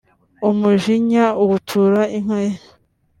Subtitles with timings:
[0.49, 2.53] umujinya awutura inka ye